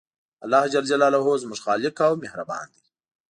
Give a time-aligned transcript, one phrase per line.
[0.43, 0.75] الله ج
[1.43, 2.83] زموږ خالق او مهربان دی